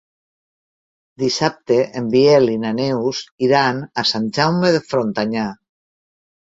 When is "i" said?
2.55-2.57